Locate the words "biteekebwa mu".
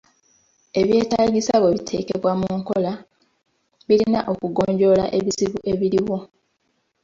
1.75-2.49